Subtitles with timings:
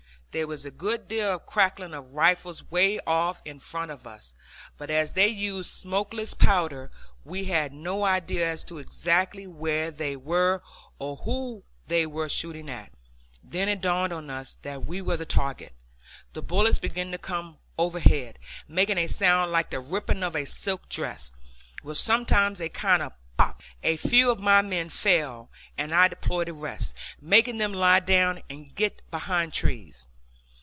[0.33, 4.33] There was a good deal of cracking of rifles way off in front of us,
[4.77, 6.89] but as they used smokeless powder
[7.25, 10.61] we had no idea as to exactly where they were,
[10.99, 12.93] or who they were shooting at.
[13.43, 15.73] Then it dawned on us that we were the target.
[16.31, 18.39] The bullets began to come overhead,
[18.69, 21.33] making a sound like the ripping of a silk dress,
[21.83, 26.47] with sometimes a kind of pop; a few of my men fell, and I deployed
[26.47, 30.07] the rest, making them lie down and get behind trees.